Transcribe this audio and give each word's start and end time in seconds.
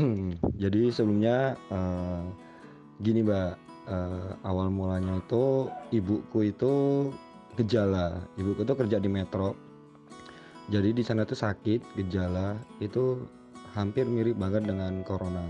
Jadi 0.62 0.88
sebelumnya, 0.92 1.56
eee, 1.68 2.22
gini 3.04 3.20
Mbak, 3.24 3.52
eee, 3.88 4.30
awal 4.44 4.68
mulanya 4.72 5.20
itu 5.20 5.68
ibuku 5.92 6.52
itu 6.52 6.74
gejala, 7.58 8.24
ibuku 8.40 8.64
tuh 8.64 8.76
kerja 8.78 8.96
di 9.00 9.10
metro. 9.10 9.56
Jadi 10.70 10.94
di 10.94 11.02
sana 11.02 11.26
tuh 11.26 11.36
sakit, 11.36 11.98
gejala, 11.98 12.54
itu 12.78 13.26
hampir 13.74 14.06
mirip 14.06 14.38
banget 14.38 14.70
dengan 14.70 15.02
corona. 15.02 15.42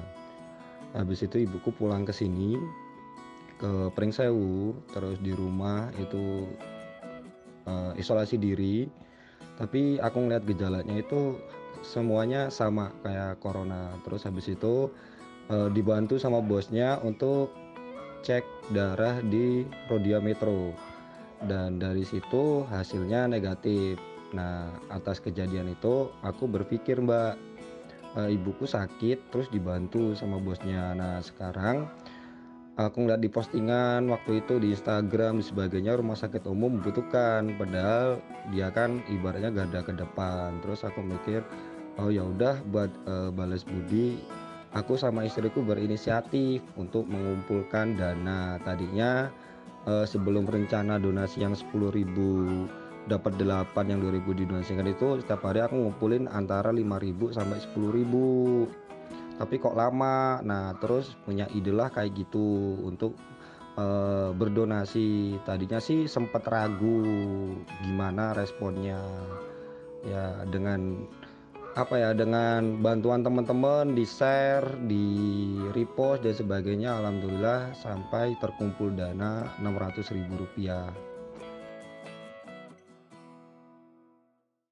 Habis 0.96 1.28
itu 1.28 1.44
ibuku 1.44 1.70
pulang 1.76 2.08
ke 2.08 2.10
sini, 2.10 2.56
ke 3.60 3.92
Pringsewu, 3.92 4.74
terus 4.90 5.20
di 5.20 5.30
rumah 5.36 5.92
itu, 6.00 6.48
eee, 7.68 7.92
isolasi 8.00 8.40
diri, 8.40 8.88
tapi 9.60 10.00
aku 10.00 10.16
ngelihat 10.24 10.44
gejalanya 10.48 10.96
itu 10.96 11.36
semuanya 11.82 12.48
sama 12.52 12.92
kayak 13.04 13.40
corona. 13.40 13.96
Terus 14.06 14.24
habis 14.28 14.46
itu, 14.48 14.88
eee, 15.48 15.68
dibantu 15.74 16.16
sama 16.20 16.40
bosnya 16.44 17.00
untuk 17.02 17.52
cek 18.20 18.44
darah 18.76 19.18
di 19.24 19.64
Rodia 19.88 20.20
Metro 20.20 20.76
dan 21.48 21.80
dari 21.80 22.04
situ 22.04 22.68
hasilnya 22.68 23.24
negatif. 23.28 23.96
Nah, 24.36 24.70
atas 24.92 25.18
kejadian 25.18 25.72
itu 25.74 26.12
aku 26.22 26.46
berpikir 26.46 27.00
Mbak, 27.00 27.34
eee, 28.20 28.36
ibuku 28.36 28.68
sakit 28.68 29.32
terus 29.32 29.48
dibantu 29.48 30.12
sama 30.14 30.36
bosnya. 30.38 30.92
Nah, 30.94 31.18
sekarang 31.24 31.88
aku 32.86 33.04
ngeliat 33.04 33.20
di 33.20 33.28
postingan 33.28 34.08
waktu 34.08 34.40
itu 34.40 34.56
di 34.56 34.72
Instagram 34.72 35.40
dan 35.40 35.44
sebagainya 35.44 35.92
rumah 36.00 36.16
sakit 36.16 36.48
umum 36.48 36.80
membutuhkan, 36.80 37.52
padahal 37.60 38.22
dia 38.48 38.72
kan 38.72 39.04
ibaratnya 39.12 39.52
garda 39.52 39.84
terdepan. 39.84 40.56
Terus 40.64 40.88
aku 40.88 41.04
mikir, 41.04 41.44
oh 42.00 42.08
ya 42.08 42.24
udah 42.24 42.56
buat, 42.72 42.88
eee, 43.04 43.28
balas 43.36 43.68
budi, 43.68 44.16
aku 44.72 44.96
sama 44.96 45.28
istriku 45.28 45.60
berinisiatif 45.60 46.64
untuk 46.80 47.04
mengumpulkan 47.04 48.00
dana. 48.00 48.56
Tadinya, 48.64 49.28
eee, 49.84 50.06
sebelum 50.08 50.48
rencana 50.48 50.96
donasi 50.96 51.44
yang 51.44 51.52
10.000 51.52 52.64
dapat 53.08 53.36
8, 53.36 53.92
yang 53.92 54.00
2.000 54.00 54.32
didonasikan 54.32 54.86
itu 54.88 55.20
setiap 55.20 55.44
hari 55.44 55.60
aku 55.60 55.76
ngumpulin 55.76 56.30
antara 56.32 56.72
5.000 56.72 57.32
sampai 57.32 57.58
10.000. 57.60 58.68
Tapi 59.40 59.56
kok 59.56 59.72
lama, 59.72 60.44
nah 60.44 60.76
terus 60.76 61.16
punya 61.24 61.48
ide 61.56 61.72
lah 61.72 61.88
kayak 61.88 62.12
gitu 62.12 62.76
untuk, 62.84 63.16
eee, 63.80 64.36
berdonasi. 64.36 65.40
Tadinya 65.48 65.80
sih 65.80 66.04
sempet 66.04 66.44
ragu 66.44 67.00
gimana 67.80 68.36
responnya, 68.36 69.00
ya 70.04 70.44
dengan 70.44 71.08
apa 71.72 71.94
ya, 71.96 72.10
dengan 72.12 72.84
bantuan 72.84 73.24
temen-temen, 73.24 73.96
di-share, 73.96 74.76
di-repost 74.84 76.26
dan 76.26 76.34
sebagainya, 76.36 77.00
alhamdulillah 77.00 77.72
sampai 77.72 78.36
terkumpul 78.44 78.92
dana 78.92 79.48
Rp600.000. 79.64 81.09